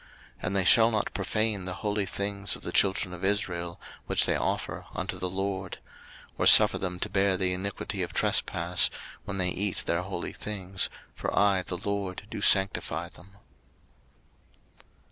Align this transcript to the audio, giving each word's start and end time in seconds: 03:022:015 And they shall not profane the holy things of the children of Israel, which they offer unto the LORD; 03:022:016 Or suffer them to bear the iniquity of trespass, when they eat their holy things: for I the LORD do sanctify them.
03:022:015 0.37 0.47
And 0.47 0.55
they 0.55 0.63
shall 0.65 0.89
not 0.89 1.13
profane 1.13 1.65
the 1.65 1.75
holy 1.75 2.07
things 2.07 2.55
of 2.55 2.63
the 2.63 2.71
children 2.71 3.13
of 3.13 3.23
Israel, 3.23 3.79
which 4.07 4.25
they 4.25 4.35
offer 4.35 4.87
unto 4.95 5.19
the 5.19 5.29
LORD; 5.29 5.77
03:022:016 6.31 6.31
Or 6.39 6.45
suffer 6.47 6.77
them 6.79 6.99
to 7.01 7.09
bear 7.11 7.37
the 7.37 7.53
iniquity 7.53 8.01
of 8.01 8.11
trespass, 8.11 8.89
when 9.25 9.37
they 9.37 9.49
eat 9.49 9.83
their 9.85 10.01
holy 10.01 10.33
things: 10.33 10.89
for 11.13 11.31
I 11.37 11.61
the 11.61 11.77
LORD 11.77 12.23
do 12.31 12.41
sanctify 12.41 13.09
them. 13.09 13.33